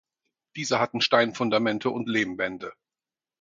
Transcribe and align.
Diese 0.55 0.79
hatten 0.79 0.99
Steinfundamente 0.99 1.91
und 1.91 2.09
Lehmwände. 2.09 2.73